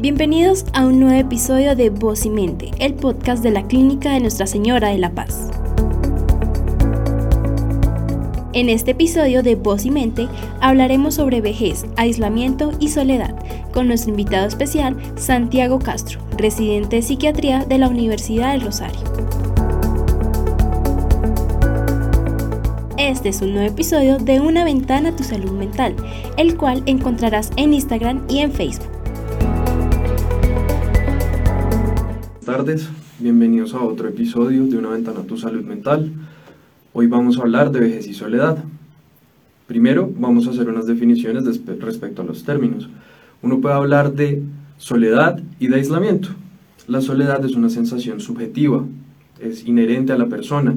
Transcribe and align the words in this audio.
Bienvenidos 0.00 0.64
a 0.72 0.86
un 0.86 0.98
nuevo 0.98 1.20
episodio 1.20 1.76
de 1.76 1.90
Voz 1.90 2.24
y 2.24 2.30
Mente, 2.30 2.70
el 2.78 2.94
podcast 2.94 3.42
de 3.42 3.50
la 3.50 3.66
Clínica 3.66 4.14
de 4.14 4.20
Nuestra 4.20 4.46
Señora 4.46 4.88
de 4.88 4.96
la 4.96 5.10
Paz. 5.10 5.50
En 8.54 8.70
este 8.70 8.92
episodio 8.92 9.42
de 9.42 9.56
Voz 9.56 9.84
y 9.84 9.90
Mente 9.90 10.26
hablaremos 10.62 11.16
sobre 11.16 11.42
vejez, 11.42 11.84
aislamiento 11.98 12.72
y 12.80 12.88
soledad, 12.88 13.34
con 13.74 13.88
nuestro 13.88 14.12
invitado 14.12 14.48
especial, 14.48 14.96
Santiago 15.16 15.78
Castro, 15.78 16.18
residente 16.38 16.96
de 16.96 17.02
psiquiatría 17.02 17.66
de 17.66 17.76
la 17.76 17.88
Universidad 17.88 18.52
del 18.52 18.62
Rosario. 18.62 19.02
Este 22.96 23.28
es 23.28 23.42
un 23.42 23.52
nuevo 23.52 23.68
episodio 23.68 24.16
de 24.16 24.40
Una 24.40 24.64
ventana 24.64 25.10
a 25.10 25.16
tu 25.16 25.24
salud 25.24 25.52
mental, 25.52 25.94
el 26.38 26.56
cual 26.56 26.82
encontrarás 26.86 27.50
en 27.56 27.74
Instagram 27.74 28.24
y 28.30 28.38
en 28.38 28.50
Facebook. 28.50 28.99
Tardes, 32.50 32.88
bienvenidos 33.20 33.74
a 33.74 33.80
otro 33.80 34.08
episodio 34.08 34.66
de 34.66 34.76
Una 34.76 34.88
ventana 34.88 35.20
a 35.20 35.22
tu 35.22 35.36
salud 35.36 35.62
mental. 35.62 36.10
Hoy 36.92 37.06
vamos 37.06 37.38
a 37.38 37.42
hablar 37.42 37.70
de 37.70 37.78
vejez 37.78 38.08
y 38.08 38.12
soledad. 38.12 38.64
Primero 39.68 40.12
vamos 40.18 40.48
a 40.48 40.50
hacer 40.50 40.68
unas 40.68 40.88
definiciones 40.88 41.44
respecto 41.44 42.22
a 42.22 42.24
los 42.24 42.42
términos. 42.42 42.90
Uno 43.40 43.60
puede 43.60 43.76
hablar 43.76 44.14
de 44.14 44.42
soledad 44.78 45.40
y 45.60 45.68
de 45.68 45.76
aislamiento. 45.76 46.30
La 46.88 47.00
soledad 47.00 47.44
es 47.44 47.54
una 47.54 47.70
sensación 47.70 48.18
subjetiva, 48.18 48.84
es 49.38 49.64
inherente 49.64 50.12
a 50.12 50.18
la 50.18 50.26
persona, 50.26 50.76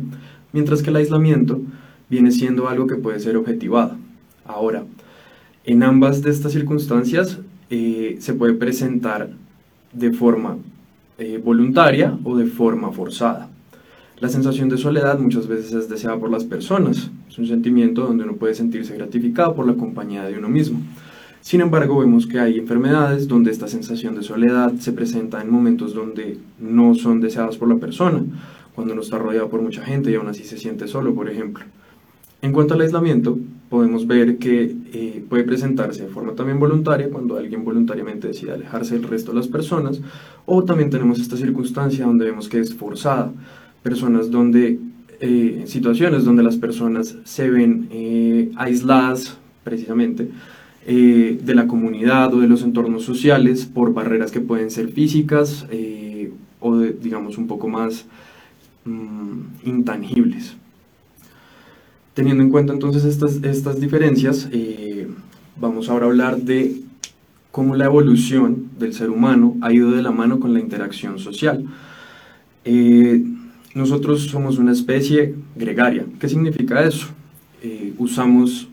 mientras 0.52 0.84
que 0.84 0.92
el 0.92 0.98
aislamiento 0.98 1.60
viene 2.08 2.30
siendo 2.30 2.70
algo 2.70 2.86
que 2.86 2.98
puede 2.98 3.20
ser 3.20 3.36
objetivado. 3.36 3.96
Ahora, 4.46 4.84
en 5.66 5.82
ambas 5.82 6.22
de 6.22 6.30
estas 6.30 6.52
circunstancias 6.52 7.40
eh, 7.72 8.18
se 8.20 8.36
puede 8.36 8.54
presentar 8.54 9.32
de 9.92 10.14
forma 10.14 10.60
eh, 11.18 11.40
voluntaria 11.44 12.18
o 12.24 12.38
de 12.38 12.46
forma 12.46 12.92
forzada. 12.92 13.50
La 14.20 14.30
sensación 14.30 14.70
de 14.70 14.78
soledad 14.78 15.20
muchas 15.20 15.48
veces 15.48 15.74
es 15.74 15.90
deseada 15.90 16.18
por 16.18 16.32
las 16.32 16.44
personas. 16.44 17.12
Es 17.28 17.38
un 17.38 17.48
sentimiento 17.48 18.04
donde 18.04 18.24
uno 18.24 18.36
puede 18.36 18.56
sentirse 18.56 18.96
gratificado 18.96 19.54
por 19.54 19.68
la 19.68 19.74
compañía 19.74 20.24
de 20.24 20.38
uno 20.38 20.50
mismo. 20.50 20.80
Sin 21.42 21.60
embargo, 21.60 22.00
vemos 22.00 22.26
que 22.26 22.40
hay 22.40 22.58
enfermedades 22.58 23.28
donde 23.28 23.52
esta 23.52 23.68
sensación 23.68 24.16
de 24.16 24.24
soledad 24.24 24.72
se 24.80 24.94
presenta 24.94 25.42
en 25.42 25.50
momentos 25.50 25.94
donde 25.94 26.38
no 26.58 26.96
son 26.96 27.20
deseadas 27.20 27.58
por 27.58 27.68
la 27.68 27.76
persona, 27.76 28.24
cuando 28.74 28.94
uno 28.94 29.02
está 29.02 29.18
rodeado 29.18 29.50
por 29.50 29.62
mucha 29.62 29.84
gente 29.84 30.10
y 30.10 30.16
aún 30.16 30.30
así 30.30 30.46
se 30.46 30.58
siente 30.58 30.88
solo, 30.88 31.14
por 31.14 31.30
ejemplo. 31.30 31.66
En 32.42 32.54
cuanto 32.54 32.76
al 32.76 32.82
aislamiento, 32.82 33.38
podemos 33.74 34.06
ver 34.06 34.38
que 34.38 34.76
eh, 34.94 35.26
puede 35.28 35.44
presentarse 35.46 36.04
de 36.04 36.08
forma 36.08 36.34
también 36.34 36.60
voluntaria 36.60 37.10
cuando 37.10 37.38
alguien 37.38 37.66
voluntariamente 37.66 38.28
decide 38.28 38.52
alejarse 38.52 38.94
del 38.94 39.10
resto 39.10 39.32
de 39.32 39.38
las 39.38 39.48
personas, 39.48 40.00
o 40.46 40.64
también 40.64 40.92
tenemos 40.92 41.20
esta 41.20 41.38
circunstancia 41.38 42.06
donde 42.06 42.26
vemos 42.26 42.48
que 42.48 42.60
es 42.60 42.72
forzada, 42.76 43.34
personas 43.82 44.30
donde, 44.30 44.78
eh, 45.20 45.64
situaciones 45.66 46.24
donde 46.24 46.44
las 46.44 46.56
personas 46.56 47.18
se 47.24 47.50
ven 47.50 47.88
eh, 47.90 48.52
aisladas 48.58 49.40
precisamente 49.64 50.30
de 50.86 51.56
la 51.56 51.66
comunidad 51.66 52.32
o 52.36 52.42
de 52.42 52.48
los 52.48 52.62
entornos 52.62 53.04
sociales 53.04 53.66
por 53.66 53.92
barreras 53.92 54.32
que 54.32 54.42
pueden 54.42 54.70
ser 54.70 54.90
físicas 54.90 55.66
o 56.60 56.78
digamos 56.78 57.40
un 57.40 57.48
poco 57.48 57.70
más 57.70 58.06
mm, 58.86 59.66
intangibles. 59.66 60.58
Teniendo 62.14 62.44
en 62.44 62.50
cuenta 62.50 62.74
entonces 62.74 63.06
estas, 63.06 63.44
estas 63.44 63.80
diferencias, 63.80 64.48
vamos 65.56 65.90
ahora 65.90 66.06
a 66.06 66.10
hablar 66.10 66.38
de 66.38 66.82
cómo 67.52 67.76
la 67.76 67.86
evolución 67.86 68.70
del 68.78 68.94
ser 68.94 69.10
humano 69.10 69.56
ha 69.62 69.74
ido 69.74 69.92
de 69.92 70.02
la 70.02 70.12
mano 70.12 70.40
con 70.40 70.54
la 70.54 70.60
interacción 70.60 71.18
social. 71.20 71.66
Nosotros 73.74 74.28
somos 74.28 74.60
una 74.60 74.72
especie 74.72 75.34
gregaria. 75.56 76.06
¿Qué 76.20 76.30
significa 76.30 76.84
eso? 76.84 77.08
Eh, 77.64 77.94
usamos 77.98 78.68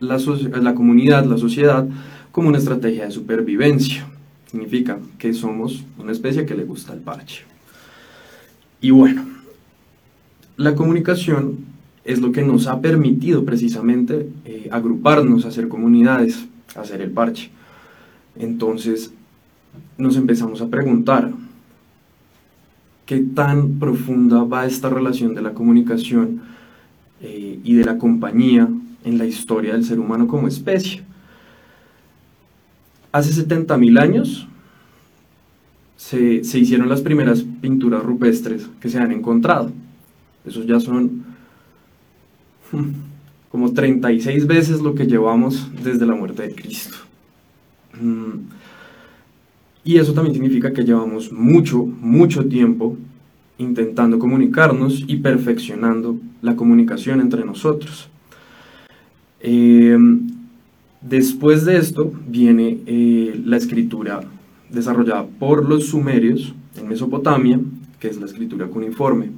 la, 0.00 0.18
la 0.60 0.74
comunidad, 0.74 1.24
la 1.26 1.38
sociedad, 1.38 1.86
como 2.32 2.48
una 2.48 2.58
estrategia 2.58 3.04
de 3.04 3.12
supervivencia. 3.12 4.04
Significa 4.50 4.98
que 5.16 5.32
somos 5.32 5.84
una 5.96 6.10
especie 6.10 6.44
que 6.44 6.56
le 6.56 6.64
gusta 6.64 6.92
el 6.92 7.00
parche. 7.00 7.44
Y 8.80 8.90
bueno, 8.90 9.24
la 10.56 10.74
comunicación 10.74 11.58
es 12.04 12.20
lo 12.20 12.32
que 12.32 12.42
nos 12.42 12.66
ha 12.66 12.80
permitido 12.80 13.44
precisamente 13.44 14.28
eh, 14.44 14.68
agruparnos, 14.70 15.46
hacer 15.46 15.68
comunidades, 15.68 16.46
hacer 16.76 17.00
el 17.00 17.10
parche. 17.10 17.50
Entonces 18.36 19.12
nos 19.96 20.16
empezamos 20.16 20.60
a 20.60 20.68
preguntar, 20.68 21.32
qué 23.06 23.18
tan 23.20 23.78
profunda 23.78 24.44
va 24.44 24.66
esta 24.66 24.88
relación 24.88 25.34
de 25.34 25.42
la 25.42 25.52
comunicación 25.52 26.40
eh, 27.20 27.60
y 27.62 27.74
de 27.74 27.84
la 27.84 27.98
compañía 27.98 28.68
en 29.04 29.18
la 29.18 29.26
historia 29.26 29.74
del 29.74 29.84
ser 29.84 29.98
humano 29.98 30.26
como 30.26 30.48
especie. 30.48 31.02
Hace 33.12 33.46
70.000 33.46 34.00
años 34.00 34.48
se, 35.96 36.42
se, 36.44 36.58
hicieron 36.58 36.88
las 36.88 37.02
primeras 37.02 37.44
pinturas 37.60 38.02
rupestres 38.02 38.68
que 38.80 38.88
se 38.88 38.98
han 38.98 39.12
encontrado. 39.12 39.70
Esos 40.44 40.66
ya 40.66 40.80
son 40.80 41.33
como 43.50 43.72
36 43.72 44.46
veces 44.46 44.80
lo 44.80 44.94
que 44.94 45.06
llevamos 45.06 45.70
desde 45.82 46.06
la 46.06 46.14
muerte 46.14 46.42
de 46.42 46.54
Cristo. 46.54 46.96
Mm, 48.00 48.48
y 49.84 49.98
eso 49.98 50.12
también 50.12 50.34
significa 50.34 50.72
que 50.72 50.82
llevamos 50.82 51.30
mucho, 51.30 51.84
mucho 51.84 52.46
tiempo 52.46 52.96
intentando 53.58 54.18
comunicarnos 54.18 55.04
y 55.06 55.16
perfeccionando 55.18 56.18
la 56.42 56.56
comunicación 56.56 57.20
entre 57.20 57.44
nosotros. 57.44 58.08
Eh, 59.40 59.96
después 61.00 61.64
de 61.64 61.76
esto 61.76 62.12
viene 62.26 62.78
eh, 62.86 63.40
la 63.44 63.58
escritura 63.58 64.22
desarrollada 64.70 65.26
por 65.26 65.68
los 65.68 65.86
sumerios 65.88 66.54
en 66.76 66.88
Mesopotamia, 66.88 67.60
que 68.00 68.08
es 68.08 68.18
la 68.18 68.26
escritura 68.26 68.66
cuneiforme. 68.66 69.30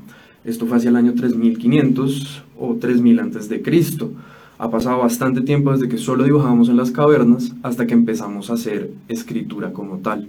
Esto 0.45 0.67
fue 0.67 0.79
hacia 0.79 0.91
el 0.91 0.97
año 0.97 1.13
3500 1.15 2.45
o 2.59 2.75
3000 2.75 3.21
antes 3.21 3.49
de 3.49 3.63
Cristo. 3.63 4.13
Ha 4.59 4.71
pasado 4.71 4.99
bastante 4.99 5.43
tiempo 5.43 5.73
desde 5.73 5.89
que 5.89 5.99
solo 5.99 6.25
dibujábamos 6.25 6.69
en 6.69 6.77
las 6.77 6.91
cavernas 6.91 7.53
hasta 7.63 7.87
que 7.87 7.95
empezamos 7.95 8.51
a 8.51 8.55
hacer 8.55 8.91
escritura 9.09 9.73
como 9.73 9.99
tal. 9.99 10.29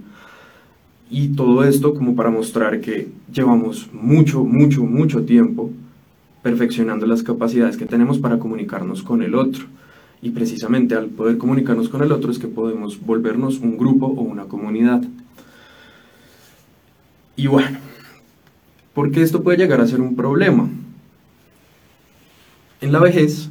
Y 1.10 1.28
todo 1.28 1.64
esto 1.64 1.94
como 1.94 2.14
para 2.14 2.30
mostrar 2.30 2.80
que 2.80 3.08
llevamos 3.32 3.88
mucho, 3.92 4.44
mucho, 4.44 4.84
mucho 4.84 5.24
tiempo 5.24 5.70
perfeccionando 6.42 7.06
las 7.06 7.22
capacidades 7.22 7.76
que 7.76 7.86
tenemos 7.86 8.18
para 8.18 8.38
comunicarnos 8.38 9.02
con 9.02 9.22
el 9.22 9.34
otro. 9.34 9.64
Y 10.20 10.30
precisamente 10.30 10.94
al 10.94 11.06
poder 11.06 11.38
comunicarnos 11.38 11.88
con 11.88 12.02
el 12.02 12.12
otro 12.12 12.30
es 12.30 12.38
que 12.38 12.48
podemos 12.48 13.00
volvernos 13.04 13.60
un 13.60 13.78
grupo 13.78 14.06
o 14.06 14.22
una 14.22 14.44
comunidad. 14.44 15.02
Y 17.36 17.46
bueno, 17.46 17.78
¿por 18.92 19.10
qué 19.10 19.22
esto 19.22 19.42
puede 19.42 19.58
llegar 19.58 19.80
a 19.80 19.86
ser 19.86 20.00
un 20.00 20.16
problema? 20.16 20.68
En 22.80 22.92
la 22.92 23.00
vejez 23.00 23.50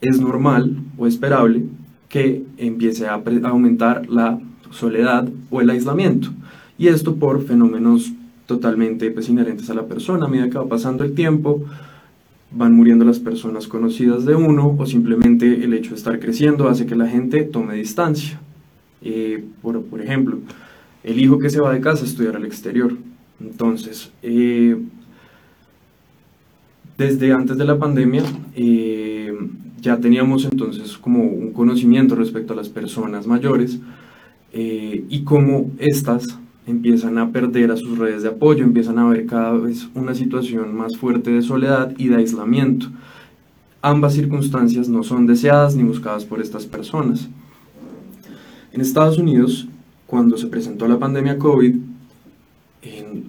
es 0.00 0.20
normal 0.20 0.76
o 0.96 1.06
esperable 1.06 1.64
que 2.08 2.44
empiece 2.56 3.06
a 3.06 3.22
aumentar 3.44 4.08
la 4.08 4.38
soledad 4.70 5.28
o 5.50 5.60
el 5.60 5.70
aislamiento. 5.70 6.30
Y 6.78 6.88
esto 6.88 7.16
por 7.16 7.42
fenómenos 7.44 8.12
totalmente 8.46 9.10
pues, 9.10 9.28
inherentes 9.28 9.68
a 9.70 9.74
la 9.74 9.86
persona. 9.86 10.26
A 10.26 10.28
medida 10.28 10.48
que 10.48 10.58
va 10.58 10.68
pasando 10.68 11.04
el 11.04 11.14
tiempo, 11.14 11.64
van 12.50 12.74
muriendo 12.74 13.04
las 13.04 13.18
personas 13.18 13.68
conocidas 13.68 14.24
de 14.24 14.34
uno 14.34 14.74
o 14.78 14.86
simplemente 14.86 15.64
el 15.64 15.74
hecho 15.74 15.90
de 15.90 15.96
estar 15.96 16.18
creciendo 16.18 16.68
hace 16.68 16.86
que 16.86 16.96
la 16.96 17.08
gente 17.08 17.42
tome 17.44 17.74
distancia. 17.74 18.40
Eh, 19.02 19.44
por, 19.62 19.82
por, 19.82 20.00
ejemplo, 20.00 20.38
el 21.04 21.20
hijo 21.20 21.38
que 21.38 21.50
se 21.50 21.60
va 21.60 21.72
de 21.72 21.80
casa 21.80 22.04
a 22.04 22.06
estudiar 22.08 22.36
al 22.36 22.46
exterior. 22.46 22.96
Entonces, 23.40 24.10
eh, 24.22 24.76
desde 26.98 27.32
antes 27.32 27.56
de 27.56 27.64
la 27.64 27.78
pandemia, 27.78 28.24
eh, 28.56 29.32
ya 29.80 29.96
teníamos 29.98 30.44
entonces 30.44 30.98
como 30.98 31.22
un 31.22 31.52
conocimiento 31.52 32.16
respecto 32.16 32.52
a 32.52 32.56
las 32.56 32.68
personas 32.68 33.24
mayores 33.26 33.78
eh, 34.52 35.04
y 35.08 35.22
cómo 35.22 35.70
estas 35.78 36.26
empiezan 36.66 37.16
a 37.18 37.30
perder 37.30 37.70
a 37.70 37.76
sus 37.76 37.96
redes 37.96 38.24
de 38.24 38.30
apoyo, 38.30 38.64
empiezan 38.64 38.98
a 38.98 39.08
ver 39.08 39.26
cada 39.26 39.52
vez 39.52 39.88
una 39.94 40.12
situación 40.12 40.76
más 40.76 40.96
fuerte 40.96 41.30
de 41.30 41.40
soledad 41.40 41.94
y 41.96 42.08
de 42.08 42.16
aislamiento. 42.16 42.88
Ambas 43.80 44.14
circunstancias 44.14 44.88
no 44.88 45.04
son 45.04 45.26
deseadas 45.26 45.76
ni 45.76 45.84
buscadas 45.84 46.24
por 46.24 46.40
estas 46.40 46.66
personas. 46.66 47.28
En 48.72 48.80
Estados 48.80 49.18
Unidos, 49.18 49.68
cuando 50.08 50.36
se 50.36 50.48
presentó 50.48 50.88
la 50.88 50.98
pandemia 50.98 51.38
COVID, 51.38 51.76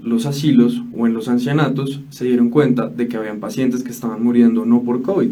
los 0.04 0.26
asilos 0.26 0.82
o 0.96 1.08
en 1.08 1.14
los 1.14 1.28
ancianatos 1.28 2.02
se 2.10 2.26
dieron 2.26 2.50
cuenta 2.50 2.88
de 2.88 3.08
que 3.08 3.18
habían 3.18 3.40
pacientes 3.40 3.84
que 3.84 3.92
estaban 3.92 4.24
muriendo 4.24 4.66
no 4.66 4.84
por 4.84 5.02
COVID, 5.02 5.32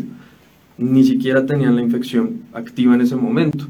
ni 0.77 1.03
siquiera 1.03 1.45
tenían 1.45 1.75
la 1.75 1.81
infección 1.81 2.41
activa 2.53 2.95
en 2.95 3.01
ese 3.01 3.15
momento, 3.15 3.65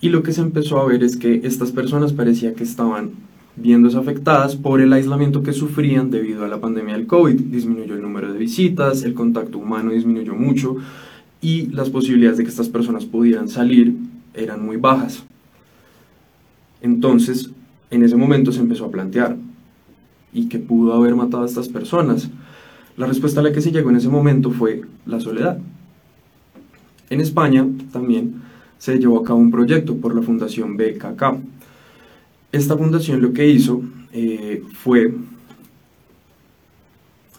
Y 0.00 0.10
lo 0.10 0.22
que 0.22 0.34
se 0.34 0.42
empezó 0.42 0.78
a 0.78 0.84
ver 0.84 1.02
es 1.02 1.16
que 1.16 1.40
estas 1.44 1.72
personas 1.72 2.12
parecía 2.12 2.52
que 2.52 2.62
estaban 2.62 3.12
viéndose 3.56 3.96
afectadas 3.96 4.54
por 4.54 4.82
el 4.82 4.92
aislamiento 4.92 5.42
que 5.42 5.54
sufrían 5.54 6.10
debido 6.10 6.44
a 6.44 6.48
la 6.48 6.60
pandemia 6.60 6.94
del 6.94 7.06
COVID. 7.06 7.34
Disminuyó 7.34 7.94
el 7.94 8.02
número 8.02 8.30
de 8.30 8.38
visitas, 8.38 9.02
el 9.04 9.14
contacto 9.14 9.56
humano 9.56 9.92
disminuyó 9.92 10.34
mucho 10.34 10.76
y 11.40 11.68
las 11.68 11.88
posibilidades 11.88 12.36
de 12.36 12.44
que 12.44 12.50
estas 12.50 12.68
personas 12.68 13.06
pudieran 13.06 13.48
salir 13.48 13.94
eran 14.34 14.62
muy 14.62 14.76
bajas. 14.76 15.24
Entonces, 16.82 17.50
en 17.90 18.02
ese 18.02 18.16
momento 18.16 18.52
se 18.52 18.60
empezó 18.60 18.84
a 18.84 18.90
plantear, 18.90 19.38
¿y 20.34 20.48
qué 20.48 20.58
pudo 20.58 20.92
haber 20.92 21.14
matado 21.14 21.44
a 21.44 21.46
estas 21.46 21.68
personas? 21.68 22.28
La 22.96 23.06
respuesta 23.06 23.40
a 23.40 23.42
la 23.42 23.52
que 23.52 23.60
se 23.60 23.72
llegó 23.72 23.90
en 23.90 23.96
ese 23.96 24.08
momento 24.08 24.50
fue 24.50 24.82
la 25.06 25.20
soledad. 25.20 25.58
En 27.08 27.20
España 27.20 27.66
también 27.92 28.42
se 28.78 28.98
llevó 28.98 29.20
a 29.20 29.24
cabo 29.24 29.38
un 29.38 29.50
proyecto 29.50 29.96
por 29.96 30.14
la 30.14 30.22
Fundación 30.22 30.76
BKK. 30.76 31.22
Esta 32.52 32.76
fundación 32.76 33.20
lo 33.22 33.32
que 33.32 33.48
hizo 33.48 33.82
eh, 34.12 34.62
fue 34.74 35.12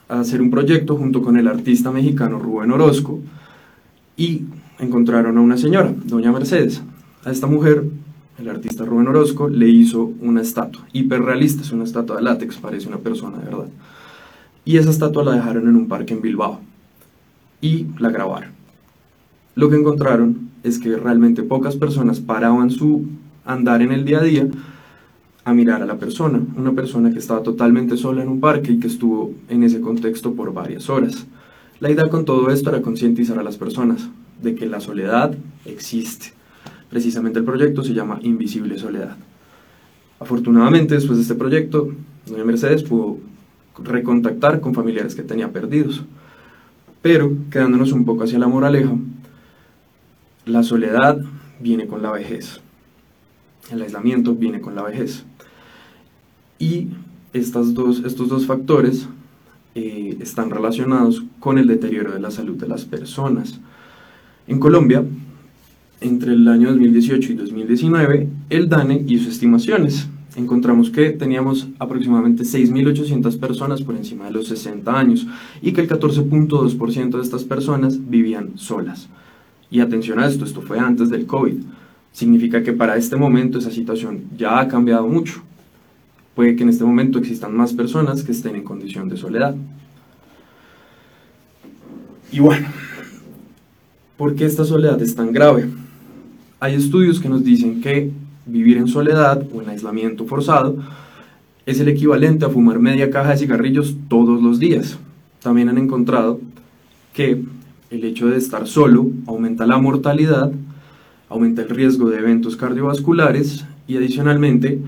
hacer 0.08 0.42
un 0.42 0.52
proyecto 0.52 0.98
junto 0.98 1.22
con 1.22 1.38
el 1.38 1.48
artista 1.48 1.92
mexicano 1.92 2.40
Rubén 2.40 2.72
Orozco 2.72 3.22
y 4.18 4.44
encontraron 4.80 5.38
a 5.38 5.42
una 5.42 5.58
señora, 5.58 5.94
doña 6.04 6.32
Mercedes. 6.32 6.82
A 7.24 7.32
esta 7.32 7.48
mujer 7.48 7.86
el 8.38 8.50
artista 8.50 8.84
Rubén 8.84 9.08
Orozco 9.08 9.48
le 9.48 9.70
hizo 9.70 10.12
una 10.20 10.42
estatua, 10.42 10.86
hiperrealista, 10.92 11.62
es 11.62 11.72
una 11.72 11.86
estatua 11.86 12.18
de 12.18 12.24
látex, 12.24 12.58
parece 12.58 12.88
una 12.88 12.98
persona 12.98 13.38
de 13.38 13.46
verdad. 13.46 13.68
Y 14.66 14.78
esa 14.78 14.90
estatua 14.90 15.24
la 15.24 15.34
dejaron 15.34 15.70
en 15.70 15.76
un 15.76 15.88
parque 15.88 16.14
en 16.14 16.22
Bilbao 16.22 16.60
y 17.62 17.88
la 17.98 18.10
grabaron. 18.10 18.52
Lo 19.56 19.70
que 19.70 19.78
encontraron 19.78 20.50
es 20.64 20.80
que 20.80 20.98
realmente 20.98 21.44
pocas 21.44 21.78
personas 21.78 22.20
paraban 22.20 22.72
su 22.72 23.06
andar 23.46 23.82
en 23.82 23.92
el 23.92 24.04
día 24.04 24.20
a 24.20 24.24
día 24.24 24.48
a 25.46 25.54
mirar 25.54 25.82
a 25.82 25.86
la 25.86 25.98
persona, 25.98 26.42
una 26.58 26.74
persona 26.74 27.12
que 27.12 27.20
estaba 27.20 27.44
totalmente 27.44 27.96
sola 27.96 28.24
en 28.24 28.30
un 28.30 28.40
parque 28.40 28.72
y 28.72 28.80
que 28.80 28.88
estuvo 28.88 29.34
en 29.48 29.64
ese 29.64 29.80
contexto 29.80 30.34
por 30.34 30.52
varias 30.52 30.90
horas. 30.90 31.26
La 31.80 31.92
idea 31.92 32.10
con 32.10 32.26
todo 32.26 32.50
esto 32.50 32.70
era 32.70 32.82
concientizar 32.82 33.38
a 33.38 33.44
las 33.44 33.56
personas 33.56 34.10
de 34.42 34.56
que 34.56 34.66
la 34.66 34.82
soledad 34.82 35.36
existe 35.66 36.34
Precisamente 36.90 37.40
el 37.40 37.46
proyecto 37.46 37.84
se 37.84 37.94
llama 37.94 38.20
Invisible 38.22 38.78
Soledad. 38.78 39.18
Afortunadamente, 40.20 40.96
después 40.96 41.18
de 41.18 41.24
este 41.24 41.36
proyecto, 41.36 41.92
doña 42.26 42.44
Mercedes 42.44 42.84
pudo 42.84 43.18
recontactar 43.84 44.62
con 44.62 44.74
familiares 44.74 45.16
que 45.16 45.24
tenía 45.24 45.52
perdidos. 45.52 46.04
Pero, 47.02 47.34
quedándonos 47.52 47.92
un 47.92 48.06
poco 48.06 48.24
hacia 48.24 48.40
la 48.40 48.48
moraleja, 48.48 48.96
la 50.46 50.64
soledad 50.64 51.20
viene 51.60 51.88
con 51.88 52.02
la 52.02 52.12
vejez. 52.12 52.62
El 53.72 53.82
aislamiento 53.82 54.36
viene 54.36 54.62
con 54.62 54.76
la 54.76 54.84
vejez. 54.84 55.26
Y 56.60 56.90
estas 57.34 57.74
dos, 57.74 58.04
estos 58.06 58.30
dos 58.30 58.46
factores 58.46 59.08
eh, 59.76 60.18
están 60.22 60.50
relacionados 60.50 61.24
con 61.40 61.58
el 61.58 61.68
deterioro 61.68 62.14
de 62.14 62.20
la 62.20 62.32
salud 62.32 62.56
de 62.56 62.68
las 62.68 62.86
personas. 62.86 63.60
En 64.48 64.60
Colombia, 64.60 65.04
entre 66.06 66.34
el 66.34 66.48
año 66.48 66.70
2018 66.70 67.32
y 67.32 67.36
2019, 67.36 68.30
el 68.50 68.70
DANE 68.70 69.04
hizo 69.08 69.30
estimaciones. 69.30 70.08
Encontramos 70.36 70.90
que 70.90 71.12
teníamos 71.12 71.68
aproximadamente 71.80 72.44
6.800 72.44 73.40
personas 73.40 73.82
por 73.82 73.96
encima 73.96 74.26
de 74.26 74.32
los 74.32 74.48
60 74.48 74.98
años 74.98 75.26
y 75.62 75.72
que 75.72 75.82
el 75.82 75.90
14.2% 75.90 77.10
de 77.16 77.22
estas 77.22 77.44
personas 77.44 78.10
vivían 78.10 78.52
solas. 78.58 79.08
Y 79.72 79.80
atención 79.80 80.20
a 80.20 80.28
esto, 80.28 80.46
esto 80.46 80.62
fue 80.62 80.78
antes 80.78 81.10
del 81.10 81.26
COVID. 81.26 81.56
Significa 82.12 82.64
que 82.64 82.74
para 82.74 82.98
este 82.98 83.16
momento 83.16 83.58
esa 83.58 83.72
situación 83.72 84.26
ya 84.38 84.60
ha 84.60 84.68
cambiado 84.68 85.08
mucho. 85.08 85.42
Puede 86.36 86.56
que 86.56 86.64
en 86.64 86.70
este 86.70 86.84
momento 86.84 87.18
existan 87.18 87.56
más 87.56 87.74
personas 87.74 88.24
que 88.24 88.34
estén 88.34 88.56
en 88.56 88.64
condición 88.64 89.10
de 89.10 89.18
soledad. 89.18 89.56
Y 92.32 92.40
bueno, 92.40 92.68
¿por 94.18 94.36
qué 94.36 94.46
esta 94.46 94.66
soledad 94.66 95.02
es 95.02 95.16
tan 95.16 95.32
grave? 95.32 95.70
Hay 96.66 96.74
estudios 96.74 97.20
que 97.20 97.30
nos 97.30 97.44
dicen 97.44 97.80
que 97.80 98.10
vivir 98.48 98.78
en 98.78 98.88
soledad 98.88 99.46
o 99.54 99.62
en 99.62 99.70
aislamiento 99.70 100.26
forzado 100.26 100.76
es 101.64 101.80
el 101.80 101.88
equivalente 101.90 102.44
a 102.44 102.50
fumar 102.50 102.80
media 102.80 103.12
caja 103.12 103.30
de 103.30 103.38
cigarrillos 103.38 103.96
todos 104.10 104.42
los 104.42 104.58
días. 104.58 104.98
También 105.44 105.70
han 105.70 105.78
encontrado 105.78 106.40
que 107.14 107.40
el 107.92 108.04
hecho 108.04 108.30
de 108.30 108.38
estar 108.38 108.66
solo 108.66 109.12
aumenta 109.28 109.68
la 109.68 109.78
mortalidad, 109.78 110.52
aumenta 111.30 111.62
el 111.62 111.70
riesgo 111.70 112.10
de 112.10 112.18
eventos 112.18 112.58
cardiovasculares 112.58 113.64
y 113.88 113.98
adicionalmente 113.98 114.80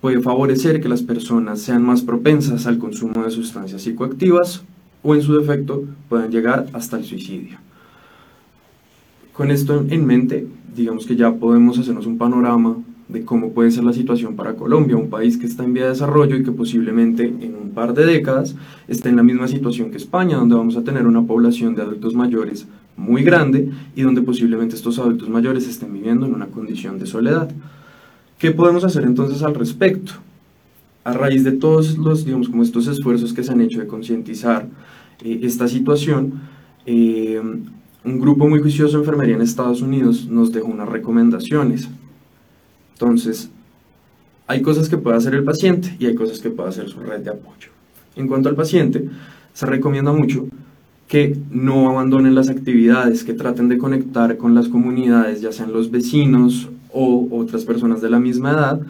puede 0.00 0.22
favorecer 0.22 0.80
que 0.80 0.88
las 0.88 1.02
personas 1.02 1.60
sean 1.60 1.82
más 1.82 2.00
propensas 2.00 2.66
al 2.66 2.78
consumo 2.78 3.22
de 3.22 3.30
sustancias 3.30 3.82
psicoactivas 3.82 4.64
o 5.02 5.14
en 5.14 5.20
su 5.20 5.38
defecto 5.38 5.84
puedan 6.08 6.30
llegar 6.30 6.66
hasta 6.72 6.96
el 6.96 7.04
suicidio. 7.04 7.65
Con 9.36 9.50
esto 9.50 9.84
en 9.90 10.06
mente, 10.06 10.46
digamos 10.74 11.04
que 11.04 11.14
ya 11.14 11.30
podemos 11.34 11.78
hacernos 11.78 12.06
un 12.06 12.16
panorama 12.16 12.78
de 13.06 13.22
cómo 13.22 13.52
puede 13.52 13.70
ser 13.70 13.84
la 13.84 13.92
situación 13.92 14.34
para 14.34 14.54
Colombia, 14.54 14.96
un 14.96 15.10
país 15.10 15.36
que 15.36 15.44
está 15.44 15.62
en 15.62 15.74
vía 15.74 15.84
de 15.84 15.90
desarrollo 15.90 16.36
y 16.36 16.42
que 16.42 16.52
posiblemente 16.52 17.24
en 17.26 17.54
un 17.54 17.70
par 17.74 17.92
de 17.92 18.06
décadas 18.06 18.56
esté 18.88 19.10
en 19.10 19.16
la 19.16 19.22
misma 19.22 19.46
situación 19.46 19.90
que 19.90 19.98
España, 19.98 20.38
donde 20.38 20.54
vamos 20.54 20.78
a 20.78 20.84
tener 20.84 21.06
una 21.06 21.22
población 21.22 21.74
de 21.74 21.82
adultos 21.82 22.14
mayores 22.14 22.66
muy 22.96 23.24
grande 23.24 23.70
y 23.94 24.00
donde 24.00 24.22
posiblemente 24.22 24.74
estos 24.74 24.98
adultos 24.98 25.28
mayores 25.28 25.68
estén 25.68 25.92
viviendo 25.92 26.24
en 26.24 26.34
una 26.34 26.46
condición 26.46 26.98
de 26.98 27.04
soledad. 27.04 27.50
¿Qué 28.38 28.52
podemos 28.52 28.84
hacer 28.84 29.04
entonces 29.04 29.42
al 29.42 29.54
respecto? 29.54 30.12
A 31.04 31.12
raíz 31.12 31.44
de 31.44 31.52
todos 31.52 31.98
los, 31.98 32.24
digamos, 32.24 32.48
como 32.48 32.62
estos 32.62 32.86
esfuerzos 32.86 33.34
que 33.34 33.44
se 33.44 33.52
han 33.52 33.60
hecho 33.60 33.80
de 33.80 33.86
concientizar 33.86 34.66
eh, 35.22 35.40
esta 35.42 35.68
situación, 35.68 36.40
eh, 36.86 37.42
un 38.06 38.20
grupo 38.20 38.48
muy 38.48 38.60
juicioso 38.60 38.96
de 38.96 39.02
enfermería 39.02 39.34
en 39.34 39.42
Estados 39.42 39.82
Unidos 39.82 40.28
nos 40.28 40.52
dejó 40.52 40.68
unas 40.68 40.88
recomendaciones. 40.88 41.88
Entonces, 42.92 43.50
hay 44.46 44.62
cosas 44.62 44.88
que 44.88 44.96
puede 44.96 45.16
hacer 45.16 45.34
el 45.34 45.42
paciente 45.42 45.96
y 45.98 46.06
hay 46.06 46.14
cosas 46.14 46.38
que 46.38 46.50
puede 46.50 46.68
hacer 46.68 46.88
su 46.88 47.00
red 47.00 47.20
de 47.20 47.30
apoyo. 47.30 47.70
En 48.14 48.28
cuanto 48.28 48.48
al 48.48 48.54
paciente, 48.54 49.08
se 49.52 49.66
recomienda 49.66 50.12
mucho 50.12 50.46
que 51.08 51.36
no 51.50 51.90
abandonen 51.90 52.36
las 52.36 52.48
actividades, 52.48 53.24
que 53.24 53.34
traten 53.34 53.68
de 53.68 53.76
conectar 53.76 54.36
con 54.36 54.54
las 54.54 54.68
comunidades, 54.68 55.40
ya 55.40 55.50
sean 55.50 55.72
los 55.72 55.90
vecinos 55.90 56.68
o 56.92 57.28
otras 57.32 57.64
personas 57.64 58.00
de 58.00 58.10
la 58.10 58.20
misma 58.20 58.52
edad, 58.52 58.80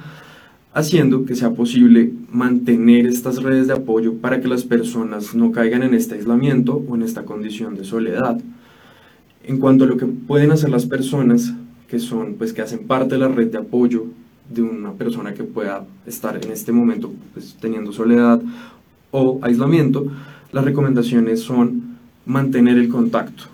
haciendo 0.74 1.24
que 1.24 1.34
sea 1.34 1.50
posible 1.52 2.12
mantener 2.30 3.06
estas 3.06 3.42
redes 3.42 3.66
de 3.66 3.72
apoyo 3.72 4.14
para 4.14 4.40
que 4.42 4.48
las 4.48 4.64
personas 4.64 5.34
no 5.34 5.52
caigan 5.52 5.82
en 5.82 5.94
este 5.94 6.16
aislamiento 6.16 6.84
o 6.86 6.96
en 6.96 7.02
esta 7.02 7.24
condición 7.24 7.76
de 7.76 7.84
soledad. 7.84 8.38
En 9.46 9.58
cuanto 9.58 9.84
a 9.84 9.86
lo 9.86 9.96
que 9.96 10.06
pueden 10.06 10.50
hacer 10.50 10.70
las 10.70 10.86
personas 10.86 11.54
que 11.88 12.00
son, 12.00 12.34
pues 12.34 12.52
que 12.52 12.62
hacen 12.62 12.86
parte 12.86 13.14
de 13.14 13.20
la 13.20 13.28
red 13.28 13.46
de 13.46 13.58
apoyo 13.58 14.06
de 14.52 14.62
una 14.62 14.92
persona 14.92 15.34
que 15.34 15.44
pueda 15.44 15.84
estar 16.04 16.36
en 16.44 16.50
este 16.50 16.72
momento 16.72 17.12
pues, 17.32 17.56
teniendo 17.60 17.92
soledad 17.92 18.42
o 19.12 19.38
aislamiento, 19.42 20.06
las 20.50 20.64
recomendaciones 20.64 21.40
son 21.40 21.96
mantener 22.24 22.76
el 22.76 22.88
contacto. 22.88 23.44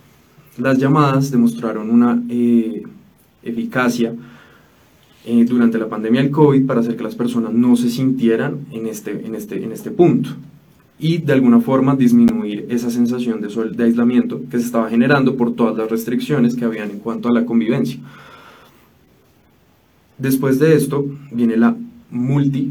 Las 0.56 0.78
llamadas 0.78 1.30
demostraron 1.30 1.90
una 1.90 2.22
eh, 2.30 2.82
eficacia 3.42 4.14
eh, 5.26 5.44
durante 5.44 5.76
la 5.76 5.88
pandemia 5.88 6.22
del 6.22 6.30
COVID 6.30 6.66
para 6.66 6.80
hacer 6.80 6.96
que 6.96 7.04
las 7.04 7.14
personas 7.14 7.52
no 7.52 7.76
se 7.76 7.90
sintieran 7.90 8.60
en 8.70 8.86
este, 8.86 9.26
en 9.26 9.34
este, 9.34 9.62
en 9.62 9.72
este 9.72 9.90
punto 9.90 10.30
y 11.02 11.18
de 11.18 11.32
alguna 11.32 11.60
forma 11.60 11.96
disminuir 11.96 12.64
esa 12.68 12.88
sensación 12.88 13.40
de, 13.40 13.48
de 13.48 13.84
aislamiento 13.84 14.40
que 14.48 14.60
se 14.60 14.66
estaba 14.66 14.88
generando 14.88 15.36
por 15.36 15.52
todas 15.56 15.76
las 15.76 15.90
restricciones 15.90 16.54
que 16.54 16.64
habían 16.64 16.92
en 16.92 17.00
cuanto 17.00 17.28
a 17.28 17.32
la 17.32 17.44
convivencia. 17.44 17.98
Después 20.16 20.60
de 20.60 20.76
esto 20.76 21.04
viene 21.32 21.56
la 21.56 21.74
multi, 22.12 22.70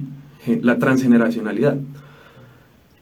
la 0.61 0.79
transgeneracionalidad. 0.79 1.77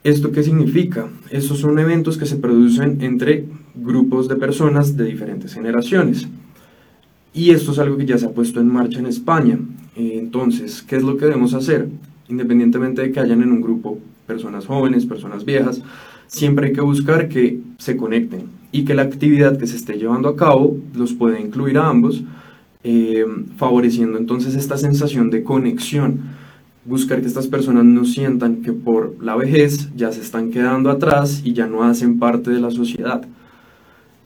¿Esto 0.03 0.31
qué 0.31 0.41
significa? 0.41 1.09
Estos 1.29 1.59
son 1.59 1.77
eventos 1.77 2.17
que 2.17 2.25
se 2.25 2.38
producen 2.38 3.03
entre 3.03 3.45
grupos 3.75 4.27
de 4.29 4.36
personas 4.36 4.98
de 4.98 5.03
diferentes 5.03 5.53
generaciones. 5.53 6.27
Y 7.36 7.51
esto 7.51 7.71
es 7.74 7.77
algo 7.77 7.98
que 7.98 8.07
ya 8.07 8.17
se 8.17 8.25
ha 8.25 8.31
puesto 8.31 8.59
en 8.59 8.67
marcha 8.67 8.98
en 8.98 9.05
España. 9.05 9.59
Entonces, 9.95 10.81
¿qué 10.81 10.95
es 10.95 11.03
lo 11.03 11.17
que 11.17 11.25
debemos 11.25 11.53
hacer? 11.53 11.88
Independientemente 12.29 13.03
de 13.03 13.12
que 13.12 13.19
hayan 13.19 13.43
en 13.43 13.51
un 13.51 13.62
grupo 13.62 14.00
personas 14.29 14.67
jóvenes, 14.67 15.07
personas 15.07 15.43
viejas, 15.43 15.81
siempre 16.27 16.67
hay 16.67 16.74
que 16.74 16.81
buscar 16.81 17.27
que 17.29 17.59
se 17.79 17.98
conecten 17.98 18.43
y 18.71 18.86
que 18.86 18.93
la 18.93 19.01
actividad 19.01 19.57
que 19.57 19.65
se 19.65 19.75
esté 19.75 19.93
llevando 19.98 20.29
a 20.29 20.36
cabo 20.36 20.77
los 20.93 21.13
pueda 21.13 21.39
incluir 21.39 21.79
a 21.79 21.89
ambos, 21.89 22.21
eh, 22.83 23.25
favoreciendo 23.57 24.19
entonces 24.19 24.53
esta 24.53 24.77
sensación 24.77 25.31
de 25.31 25.43
conexión. 25.43 26.19
Buscar 26.86 27.21
que 27.21 27.27
estas 27.27 27.48
personas 27.48 27.86
no 27.86 28.05
sientan 28.05 28.62
que 28.62 28.71
por 28.71 29.15
la 29.21 29.36
vejez 29.36 29.89
ya 29.95 30.12
se 30.12 30.21
están 30.21 30.51
quedando 30.51 30.91
atrás 30.91 31.41
y 31.43 31.53
ya 31.53 31.65
no 31.65 31.83
hacen 31.83 32.19
parte 32.19 32.51
de 32.51 32.62
la 32.62 32.69
sociedad. 32.69 33.27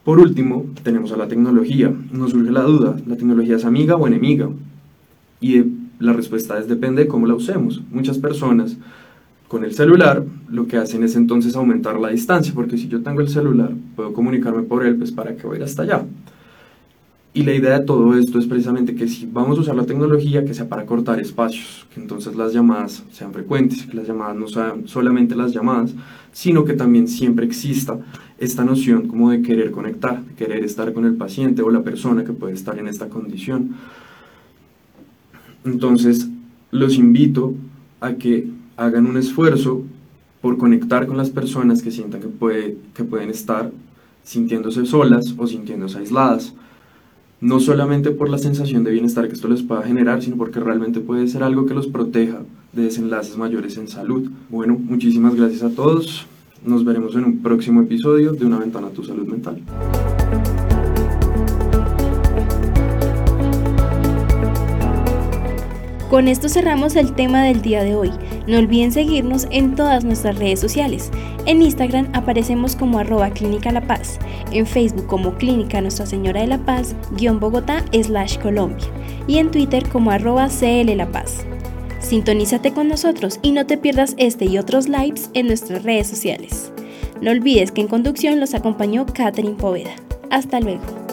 Por 0.04 0.20
último, 0.20 0.66
tenemos 0.82 1.12
a 1.12 1.16
la 1.16 1.28
tecnología. 1.28 1.90
Nos 2.12 2.32
surge 2.32 2.52
la 2.52 2.62
duda, 2.62 2.96
¿la 3.06 3.16
tecnología 3.16 3.56
es 3.56 3.64
amiga 3.64 3.96
o 3.96 4.06
enemiga? 4.06 4.50
Y 5.40 5.62
la 5.98 6.12
respuesta 6.12 6.58
es 6.58 6.68
depende 6.68 7.04
de 7.04 7.08
cómo 7.08 7.26
la 7.26 7.34
usemos. 7.34 7.82
Muchas 7.90 8.18
personas 8.18 8.76
con 9.54 9.64
el 9.64 9.72
celular 9.72 10.24
lo 10.50 10.66
que 10.66 10.78
hacen 10.78 11.04
es 11.04 11.14
entonces 11.14 11.54
aumentar 11.54 12.00
la 12.00 12.08
distancia, 12.08 12.52
porque 12.52 12.76
si 12.76 12.88
yo 12.88 13.04
tengo 13.04 13.20
el 13.20 13.28
celular, 13.28 13.70
puedo 13.94 14.12
comunicarme 14.12 14.64
por 14.64 14.84
él, 14.84 14.96
pues 14.96 15.12
para 15.12 15.36
que 15.36 15.46
voy 15.46 15.54
a 15.54 15.58
ir 15.58 15.62
hasta 15.62 15.82
allá. 15.82 16.04
Y 17.32 17.44
la 17.44 17.54
idea 17.54 17.78
de 17.78 17.84
todo 17.84 18.18
esto 18.18 18.40
es 18.40 18.46
precisamente 18.46 18.96
que 18.96 19.06
si 19.06 19.26
vamos 19.26 19.56
a 19.56 19.60
usar 19.60 19.76
la 19.76 19.86
tecnología, 19.86 20.44
que 20.44 20.54
sea 20.54 20.68
para 20.68 20.84
cortar 20.86 21.20
espacios, 21.20 21.86
que 21.94 22.00
entonces 22.00 22.34
las 22.34 22.52
llamadas 22.52 23.04
sean 23.12 23.32
frecuentes, 23.32 23.86
que 23.86 23.96
las 23.96 24.08
llamadas 24.08 24.34
no 24.34 24.48
sean 24.48 24.88
solamente 24.88 25.36
las 25.36 25.52
llamadas, 25.52 25.94
sino 26.32 26.64
que 26.64 26.72
también 26.72 27.06
siempre 27.06 27.46
exista 27.46 27.96
esta 28.38 28.64
noción 28.64 29.06
como 29.06 29.30
de 29.30 29.40
querer 29.40 29.70
conectar, 29.70 30.20
de 30.20 30.34
querer 30.34 30.64
estar 30.64 30.92
con 30.92 31.04
el 31.04 31.14
paciente 31.14 31.62
o 31.62 31.70
la 31.70 31.84
persona 31.84 32.24
que 32.24 32.32
puede 32.32 32.54
estar 32.54 32.76
en 32.76 32.88
esta 32.88 33.08
condición. 33.08 33.76
Entonces, 35.64 36.28
los 36.72 36.96
invito 36.96 37.54
a 38.00 38.14
que 38.14 38.48
hagan 38.76 39.06
un 39.06 39.16
esfuerzo 39.16 39.82
por 40.40 40.58
conectar 40.58 41.06
con 41.06 41.16
las 41.16 41.30
personas 41.30 41.82
que 41.82 41.90
sientan 41.90 42.20
que, 42.20 42.28
puede, 42.28 42.76
que 42.94 43.04
pueden 43.04 43.30
estar 43.30 43.70
sintiéndose 44.22 44.86
solas 44.86 45.34
o 45.36 45.46
sintiéndose 45.46 45.98
aisladas 45.98 46.54
no 47.44 47.60
solamente 47.60 48.10
por 48.10 48.30
la 48.30 48.38
sensación 48.38 48.84
de 48.84 48.90
bienestar 48.90 49.28
que 49.28 49.34
esto 49.34 49.48
les 49.48 49.62
pueda 49.62 49.82
generar, 49.82 50.22
sino 50.22 50.36
porque 50.36 50.60
realmente 50.60 51.00
puede 51.00 51.28
ser 51.28 51.42
algo 51.42 51.66
que 51.66 51.74
los 51.74 51.86
proteja 51.86 52.40
de 52.72 52.84
desenlaces 52.84 53.36
mayores 53.36 53.76
en 53.76 53.86
salud. 53.86 54.30
Bueno, 54.48 54.78
muchísimas 54.78 55.34
gracias 55.34 55.62
a 55.62 55.68
todos. 55.68 56.26
Nos 56.64 56.86
veremos 56.86 57.14
en 57.16 57.24
un 57.24 57.42
próximo 57.42 57.82
episodio 57.82 58.32
de 58.32 58.46
Una 58.46 58.58
ventana 58.58 58.86
a 58.86 58.90
tu 58.90 59.04
salud 59.04 59.26
mental. 59.26 59.60
Con 66.14 66.28
esto 66.28 66.48
cerramos 66.48 66.94
el 66.94 67.12
tema 67.16 67.42
del 67.42 67.60
día 67.60 67.82
de 67.82 67.96
hoy. 67.96 68.12
No 68.46 68.58
olviden 68.58 68.92
seguirnos 68.92 69.48
en 69.50 69.74
todas 69.74 70.04
nuestras 70.04 70.38
redes 70.38 70.60
sociales. 70.60 71.10
En 71.44 71.60
Instagram 71.60 72.08
aparecemos 72.12 72.76
como 72.76 73.00
arroba 73.00 73.30
Clínica 73.30 73.72
La 73.72 73.80
Paz, 73.80 74.20
en 74.52 74.64
Facebook 74.64 75.08
como 75.08 75.34
Clínica 75.34 75.80
Nuestra 75.80 76.06
Señora 76.06 76.42
de 76.42 76.46
la 76.46 76.58
Paz, 76.58 76.94
guion 77.16 77.40
Bogotá 77.40 77.84
slash 78.00 78.38
Colombia, 78.38 78.86
y 79.26 79.38
en 79.38 79.50
Twitter 79.50 79.88
como 79.88 80.12
arroba 80.12 80.46
CL 80.46 80.96
La 80.96 81.10
Paz. 81.10 81.44
Sintonízate 81.98 82.72
con 82.72 82.86
nosotros 82.86 83.40
y 83.42 83.50
no 83.50 83.66
te 83.66 83.76
pierdas 83.76 84.14
este 84.16 84.44
y 84.44 84.58
otros 84.58 84.88
lives 84.88 85.30
en 85.34 85.48
nuestras 85.48 85.82
redes 85.82 86.06
sociales. 86.06 86.70
No 87.22 87.32
olvides 87.32 87.72
que 87.72 87.80
en 87.80 87.88
conducción 87.88 88.38
los 88.38 88.54
acompañó 88.54 89.04
Catherine 89.04 89.56
Poveda. 89.56 89.96
Hasta 90.30 90.60
luego. 90.60 91.03